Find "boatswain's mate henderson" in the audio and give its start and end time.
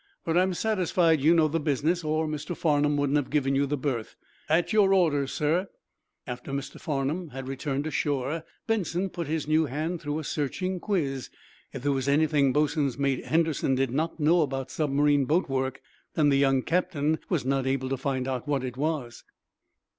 12.51-13.75